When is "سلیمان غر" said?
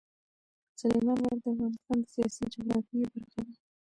0.79-1.35